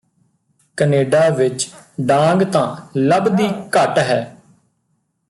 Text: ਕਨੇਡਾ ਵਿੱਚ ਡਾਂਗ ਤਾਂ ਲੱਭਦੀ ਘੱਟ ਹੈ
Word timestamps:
ਕਨੇਡਾ 0.77 1.29
ਵਿੱਚ 1.29 1.69
ਡਾਂਗ 2.01 2.43
ਤਾਂ 2.43 2.75
ਲੱਭਦੀ 2.97 3.49
ਘੱਟ 3.75 3.97
ਹੈ 3.99 4.37